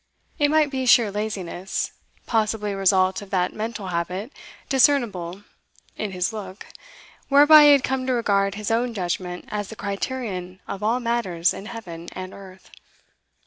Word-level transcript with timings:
It 0.39 0.49
might 0.49 0.71
be 0.71 0.87
sheer 0.87 1.11
laziness, 1.11 1.91
possibly 2.25 2.71
a 2.71 2.75
result 2.75 3.21
of 3.21 3.29
that 3.29 3.53
mental 3.53 3.89
habit, 3.89 4.33
discernible 4.67 5.43
In 5.95 6.09
his 6.11 6.33
look, 6.33 6.65
whereby 7.29 7.65
he 7.65 7.73
had 7.73 7.83
come 7.83 8.07
to 8.07 8.13
regard 8.13 8.55
his 8.55 8.71
own 8.71 8.95
judgment 8.95 9.45
as 9.49 9.67
the 9.67 9.75
criterion 9.75 10.59
of 10.67 10.81
all 10.81 10.99
matters 10.99 11.53
in 11.53 11.67
heaven 11.67 12.09
and 12.13 12.33
earth. 12.33 12.71